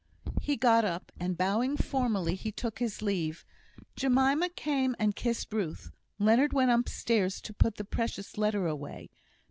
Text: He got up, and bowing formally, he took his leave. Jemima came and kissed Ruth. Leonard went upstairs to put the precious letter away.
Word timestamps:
He 0.41 0.55
got 0.57 0.83
up, 0.83 1.11
and 1.19 1.37
bowing 1.37 1.77
formally, 1.77 2.33
he 2.33 2.51
took 2.51 2.79
his 2.79 3.03
leave. 3.03 3.45
Jemima 3.95 4.49
came 4.49 4.95
and 4.97 5.15
kissed 5.15 5.53
Ruth. 5.53 5.91
Leonard 6.17 6.53
went 6.53 6.71
upstairs 6.71 7.39
to 7.41 7.53
put 7.53 7.75
the 7.75 7.85
precious 7.85 8.35
letter 8.35 8.65
away. 8.65 9.11